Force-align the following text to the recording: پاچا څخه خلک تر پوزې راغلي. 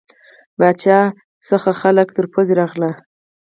پاچا 0.57 0.99
څخه 1.49 1.71
خلک 1.81 2.07
تر 2.17 2.25
پوزې 2.33 2.53
راغلي. 2.61 2.91